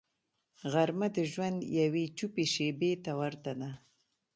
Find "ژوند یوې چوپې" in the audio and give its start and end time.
1.31-2.45